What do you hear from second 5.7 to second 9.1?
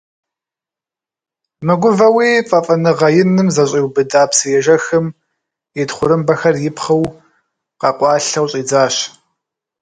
и тхъурымбэхэр ипхъыу, къэкъуалъэу щӀидзащ.